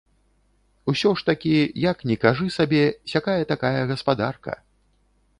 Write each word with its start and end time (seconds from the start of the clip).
Усё 0.91 1.09
ж 1.17 1.25
такі, 1.27 1.51
як 1.89 1.97
ні 2.11 2.15
кажы 2.23 2.47
сабе, 2.55 2.81
сякая-такая 3.11 3.83
гаспадарка. 3.93 4.57